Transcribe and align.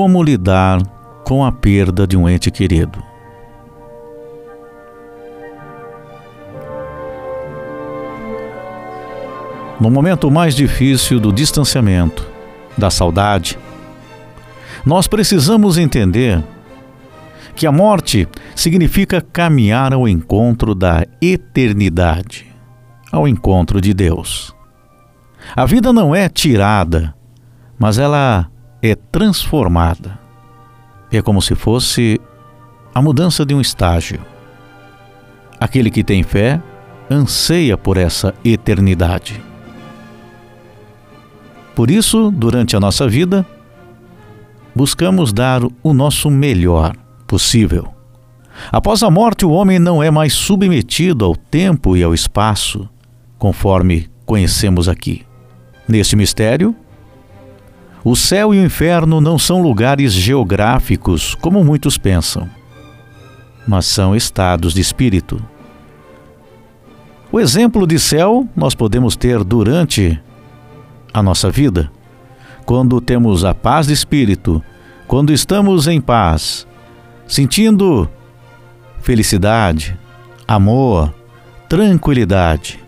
como 0.00 0.22
lidar 0.22 0.80
com 1.26 1.44
a 1.44 1.52
perda 1.52 2.06
de 2.06 2.16
um 2.16 2.26
ente 2.26 2.50
querido. 2.50 3.02
No 9.78 9.90
momento 9.90 10.30
mais 10.30 10.54
difícil 10.54 11.20
do 11.20 11.30
distanciamento, 11.30 12.26
da 12.78 12.88
saudade, 12.88 13.58
nós 14.86 15.06
precisamos 15.06 15.76
entender 15.76 16.42
que 17.54 17.66
a 17.66 17.72
morte 17.72 18.26
significa 18.56 19.20
caminhar 19.20 19.92
ao 19.92 20.08
encontro 20.08 20.74
da 20.74 21.06
eternidade, 21.20 22.46
ao 23.12 23.28
encontro 23.28 23.82
de 23.82 23.92
Deus. 23.92 24.56
A 25.54 25.66
vida 25.66 25.92
não 25.92 26.14
é 26.14 26.26
tirada, 26.26 27.14
mas 27.78 27.98
ela 27.98 28.50
é 28.82 28.94
transformada. 28.94 30.18
É 31.12 31.20
como 31.20 31.42
se 31.42 31.54
fosse 31.54 32.20
a 32.94 33.02
mudança 33.02 33.44
de 33.44 33.54
um 33.54 33.60
estágio. 33.60 34.20
Aquele 35.58 35.90
que 35.90 36.04
tem 36.04 36.22
fé 36.22 36.60
anseia 37.10 37.76
por 37.76 37.96
essa 37.96 38.34
eternidade. 38.44 39.42
Por 41.74 41.90
isso, 41.90 42.30
durante 42.30 42.76
a 42.76 42.80
nossa 42.80 43.08
vida, 43.08 43.44
buscamos 44.74 45.32
dar 45.32 45.62
o 45.82 45.92
nosso 45.92 46.30
melhor 46.30 46.94
possível. 47.26 47.88
Após 48.70 49.02
a 49.02 49.10
morte, 49.10 49.44
o 49.44 49.50
homem 49.50 49.78
não 49.78 50.02
é 50.02 50.10
mais 50.10 50.32
submetido 50.32 51.24
ao 51.24 51.34
tempo 51.34 51.96
e 51.96 52.02
ao 52.02 52.12
espaço, 52.12 52.88
conforme 53.38 54.08
conhecemos 54.26 54.88
aqui. 54.88 55.24
Neste 55.88 56.14
mistério, 56.14 56.76
o 58.02 58.16
céu 58.16 58.54
e 58.54 58.58
o 58.58 58.64
inferno 58.64 59.20
não 59.20 59.38
são 59.38 59.60
lugares 59.60 60.12
geográficos, 60.12 61.34
como 61.34 61.62
muitos 61.62 61.98
pensam, 61.98 62.48
mas 63.68 63.84
são 63.84 64.16
estados 64.16 64.72
de 64.72 64.80
espírito. 64.80 65.42
O 67.30 67.38
exemplo 67.38 67.86
de 67.86 67.98
céu 67.98 68.48
nós 68.56 68.74
podemos 68.74 69.16
ter 69.16 69.44
durante 69.44 70.20
a 71.12 71.22
nossa 71.22 71.50
vida. 71.50 71.90
Quando 72.64 73.00
temos 73.00 73.44
a 73.44 73.54
paz 73.54 73.86
de 73.86 73.92
espírito, 73.92 74.62
quando 75.06 75.32
estamos 75.32 75.86
em 75.86 76.00
paz, 76.00 76.66
sentindo 77.26 78.08
felicidade, 79.00 79.96
amor, 80.46 81.12
tranquilidade. 81.68 82.80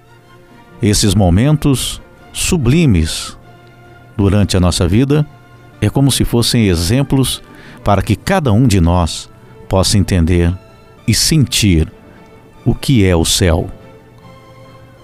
Esses 0.82 1.14
momentos 1.14 2.02
sublimes 2.32 3.38
durante 4.22 4.56
a 4.56 4.60
nossa 4.60 4.88
vida 4.88 5.26
é 5.80 5.90
como 5.90 6.10
se 6.10 6.24
fossem 6.24 6.68
exemplos 6.68 7.42
para 7.84 8.02
que 8.02 8.16
cada 8.16 8.52
um 8.52 8.66
de 8.66 8.80
nós 8.80 9.28
possa 9.68 9.98
entender 9.98 10.52
e 11.06 11.14
sentir 11.14 11.92
o 12.64 12.74
que 12.74 13.04
é 13.04 13.14
o 13.14 13.24
céu. 13.24 13.68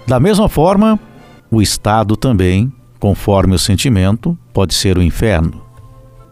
Da 0.07 0.21
mesma 0.21 0.49
forma, 0.49 0.99
o 1.51 1.61
estado 1.61 2.17
também 2.17 2.73
conforme 2.99 3.55
o 3.55 3.59
sentimento, 3.59 4.37
pode 4.53 4.75
ser 4.75 4.99
o 4.99 5.03
inferno. 5.03 5.63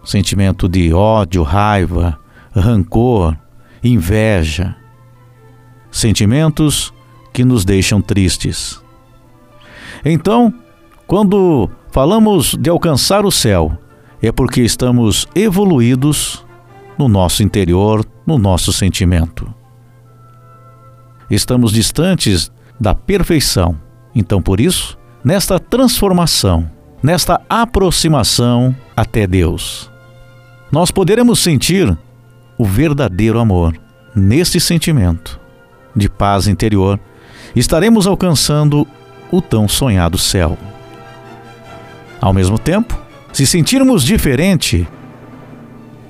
Sentimento 0.05 0.69
de 0.69 0.93
ódio, 0.93 1.43
raiva, 1.43 2.19
rancor, 2.55 3.37
inveja. 3.83 4.77
Sentimentos 5.91 6.93
que 7.33 7.45
nos 7.45 7.65
deixam 7.65 8.01
tristes. 8.01 8.81
Então, 10.05 10.53
quando 11.07 11.71
falamos 11.97 12.55
de 12.61 12.69
alcançar 12.69 13.25
o 13.25 13.31
céu, 13.31 13.73
é 14.21 14.31
porque 14.31 14.61
estamos 14.61 15.27
evoluídos 15.35 16.45
no 16.99 17.09
nosso 17.09 17.43
interior, 17.43 18.05
no 18.27 18.37
nosso 18.37 18.71
sentimento. 18.71 19.51
Estamos 21.31 21.73
distantes 21.73 22.53
da 22.79 22.95
perfeição. 22.95 23.81
Então, 24.15 24.43
por 24.43 24.61
isso, 24.61 24.99
nesta 25.25 25.59
transformação, 25.59 26.71
nesta 27.03 27.41
aproximação 27.49 28.77
até 28.95 29.27
Deus. 29.27 29.91
Nós 30.71 30.91
poderemos 30.91 31.39
sentir 31.39 31.97
o 32.59 32.65
verdadeiro 32.67 33.39
amor. 33.39 33.75
Neste 34.15 34.61
sentimento 34.61 35.41
de 35.95 36.11
paz 36.11 36.47
interior, 36.47 37.01
estaremos 37.55 38.07
alcançando 38.07 38.87
o 39.33 39.41
tão 39.41 39.67
sonhado 39.67 40.19
céu. 40.19 40.59
Ao 42.27 42.33
mesmo 42.33 42.59
tempo, 42.59 43.01
se 43.33 43.47
sentirmos 43.47 44.03
diferente, 44.03 44.85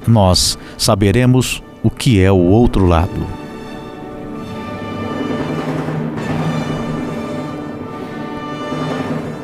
nós 0.09 0.59
saberemos 0.78 1.62
o 1.82 1.91
que 1.91 2.19
é 2.19 2.32
o 2.32 2.38
outro 2.38 2.87
lado. 2.87 3.27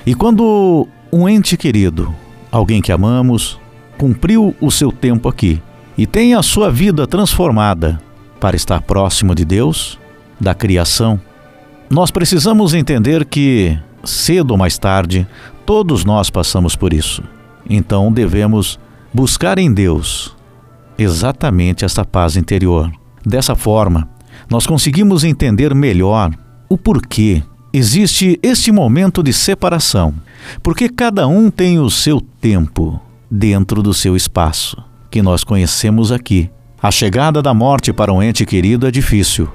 E 0.06 0.14
quando 0.14 0.88
um 1.12 1.28
ente 1.28 1.58
querido, 1.58 2.10
alguém 2.50 2.80
que 2.80 2.90
amamos, 2.90 3.60
cumpriu 3.98 4.56
o 4.58 4.70
seu 4.70 4.90
tempo 4.90 5.28
aqui 5.28 5.60
e 5.98 6.06
tem 6.06 6.32
a 6.32 6.42
sua 6.42 6.70
vida 6.70 7.06
transformada 7.06 8.00
para 8.40 8.56
estar 8.56 8.80
próximo 8.80 9.34
de 9.34 9.44
Deus, 9.44 9.98
da 10.40 10.54
criação, 10.54 11.20
nós 11.90 12.10
precisamos 12.10 12.72
entender 12.72 13.26
que, 13.26 13.78
cedo 14.04 14.52
ou 14.52 14.56
mais 14.56 14.78
tarde, 14.78 15.26
todos 15.64 16.04
nós 16.04 16.30
passamos 16.30 16.76
por 16.76 16.92
isso. 16.92 17.22
Então 17.68 18.12
devemos 18.12 18.78
buscar 19.12 19.58
em 19.58 19.72
Deus 19.72 20.36
exatamente 20.98 21.84
essa 21.84 22.04
paz 22.04 22.36
interior. 22.36 22.90
Dessa 23.24 23.54
forma, 23.54 24.08
nós 24.50 24.66
conseguimos 24.66 25.24
entender 25.24 25.74
melhor 25.74 26.30
o 26.68 26.76
porquê 26.76 27.42
existe 27.72 28.38
este 28.42 28.70
momento 28.70 29.22
de 29.22 29.32
separação, 29.32 30.14
porque 30.62 30.88
cada 30.88 31.26
um 31.26 31.50
tem 31.50 31.78
o 31.78 31.88
seu 31.88 32.20
tempo 32.20 33.00
dentro 33.30 33.82
do 33.82 33.94
seu 33.94 34.14
espaço, 34.14 34.76
que 35.10 35.22
nós 35.22 35.42
conhecemos 35.42 36.12
aqui. 36.12 36.50
A 36.82 36.90
chegada 36.90 37.40
da 37.40 37.54
morte 37.54 37.92
para 37.92 38.12
um 38.12 38.22
ente 38.22 38.44
querido 38.44 38.86
é 38.86 38.90
difícil. 38.90 39.48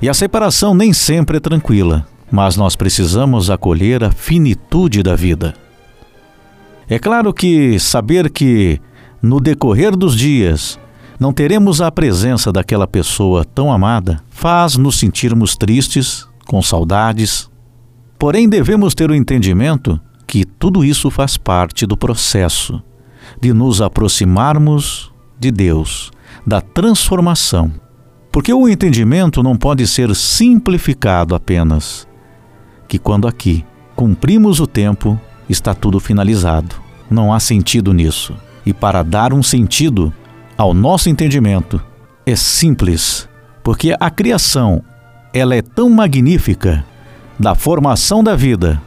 E 0.00 0.08
a 0.08 0.14
separação 0.14 0.74
nem 0.74 0.92
sempre 0.92 1.38
é 1.38 1.40
tranquila, 1.40 2.06
mas 2.30 2.56
nós 2.56 2.76
precisamos 2.76 3.50
acolher 3.50 4.02
a 4.04 4.10
finitude 4.10 5.02
da 5.02 5.14
vida. 5.14 5.54
É 6.88 6.98
claro 6.98 7.32
que 7.32 7.78
saber 7.78 8.30
que, 8.30 8.80
no 9.20 9.40
decorrer 9.40 9.96
dos 9.96 10.16
dias, 10.16 10.78
não 11.18 11.32
teremos 11.32 11.80
a 11.80 11.90
presença 11.90 12.52
daquela 12.52 12.86
pessoa 12.86 13.44
tão 13.44 13.72
amada 13.72 14.20
faz 14.28 14.76
nos 14.76 14.98
sentirmos 14.98 15.56
tristes 15.56 16.28
com 16.46 16.60
saudades. 16.62 17.50
Porém, 18.18 18.48
devemos 18.48 18.94
ter 18.94 19.10
o 19.10 19.14
entendimento 19.14 20.00
que 20.26 20.44
tudo 20.44 20.84
isso 20.84 21.10
faz 21.10 21.36
parte 21.36 21.86
do 21.86 21.96
processo 21.96 22.82
de 23.40 23.52
nos 23.52 23.82
aproximarmos 23.82 25.12
de 25.38 25.50
Deus, 25.50 26.10
da 26.46 26.60
transformação. 26.60 27.72
Porque 28.30 28.52
o 28.52 28.68
entendimento 28.68 29.42
não 29.42 29.56
pode 29.56 29.86
ser 29.86 30.14
simplificado 30.14 31.34
apenas 31.34 32.06
que 32.88 32.98
quando 32.98 33.26
aqui 33.28 33.64
cumprimos 33.94 34.60
o 34.60 34.66
tempo, 34.66 35.18
está 35.48 35.74
tudo 35.74 36.00
finalizado. 36.00 36.76
Não 37.10 37.32
há 37.32 37.40
sentido 37.40 37.92
nisso. 37.92 38.34
E 38.64 38.72
para 38.72 39.02
dar 39.02 39.32
um 39.32 39.42
sentido 39.42 40.12
ao 40.56 40.74
nosso 40.74 41.08
entendimento, 41.08 41.80
é 42.24 42.34
simples, 42.34 43.28
porque 43.62 43.94
a 43.98 44.10
criação 44.10 44.82
ela 45.32 45.54
é 45.54 45.62
tão 45.62 45.88
magnífica 45.90 46.84
da 47.38 47.54
formação 47.54 48.24
da 48.24 48.34
vida 48.34 48.80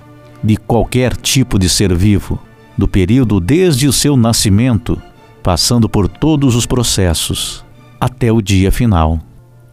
de 0.43 0.57
qualquer 0.57 1.15
tipo 1.15 1.59
de 1.59 1.69
ser 1.69 1.95
vivo, 1.95 2.39
do 2.77 2.87
período 2.87 3.39
desde 3.39 3.87
o 3.87 3.93
seu 3.93 4.17
nascimento, 4.17 5.01
passando 5.43 5.87
por 5.87 6.07
todos 6.07 6.55
os 6.55 6.65
processos, 6.65 7.63
até 7.99 8.31
o 8.31 8.41
dia 8.41 8.71
final, 8.71 9.19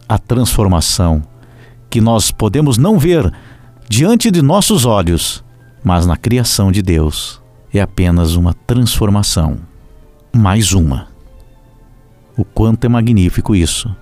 a 0.07 0.17
transformação, 0.17 1.23
que 1.89 2.01
nós 2.01 2.31
podemos 2.31 2.77
não 2.77 2.99
ver 2.99 3.31
diante 3.89 4.29
de 4.31 4.41
nossos 4.41 4.85
olhos, 4.85 5.43
mas 5.83 6.05
na 6.05 6.17
criação 6.17 6.71
de 6.71 6.81
Deus 6.81 7.41
é 7.73 7.79
apenas 7.79 8.35
uma 8.35 8.53
transformação. 8.53 9.57
Mais 10.35 10.73
uma. 10.73 11.07
O 12.35 12.43
quanto 12.43 12.85
é 12.85 12.89
magnífico 12.89 13.55
isso 13.55 13.95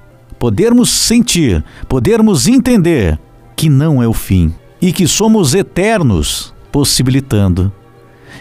podermos 0.45 0.89
sentir, 0.89 1.63
podermos 1.87 2.47
entender 2.47 3.19
que 3.55 3.69
não 3.69 4.01
é 4.03 4.07
o 4.07 4.13
fim 4.13 4.53
e 4.81 4.91
que 4.91 5.07
somos 5.07 5.55
eternos, 5.55 6.53
possibilitando 6.71 7.71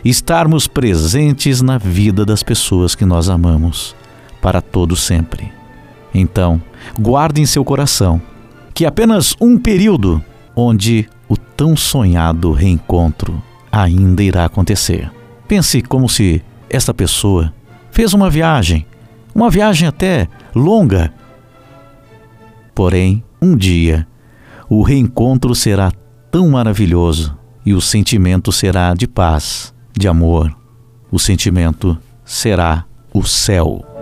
estarmos 0.04 0.66
presentes 0.66 1.62
na 1.62 1.78
vida 1.78 2.24
das 2.24 2.42
pessoas 2.42 2.94
que 2.94 3.04
nós 3.04 3.28
amamos 3.28 3.94
para 4.42 4.60
todo 4.60 4.94
sempre. 4.94 5.50
Então, 6.12 6.60
guarde 6.98 7.40
em 7.40 7.46
seu 7.46 7.64
coração 7.64 8.20
que 8.74 8.84
apenas 8.84 9.34
um 9.40 9.56
período 9.56 10.22
onde 10.54 11.08
tão 11.56 11.76
sonhado 11.76 12.52
reencontro 12.52 13.42
ainda 13.70 14.22
irá 14.22 14.44
acontecer. 14.44 15.10
Pense 15.48 15.82
como 15.82 16.08
se 16.08 16.42
esta 16.70 16.94
pessoa 16.94 17.52
fez 17.90 18.12
uma 18.12 18.30
viagem, 18.30 18.86
uma 19.34 19.50
viagem 19.50 19.86
até 19.88 20.28
longa. 20.54 21.12
Porém, 22.74 23.22
um 23.40 23.56
dia, 23.56 24.06
o 24.68 24.82
reencontro 24.82 25.54
será 25.54 25.92
tão 26.30 26.50
maravilhoso 26.50 27.36
e 27.64 27.72
o 27.74 27.80
sentimento 27.80 28.50
será 28.52 28.94
de 28.94 29.06
paz, 29.06 29.72
de 29.96 30.08
amor. 30.08 30.54
O 31.10 31.18
sentimento 31.18 31.96
será 32.24 32.84
o 33.12 33.22
céu. 33.22 33.93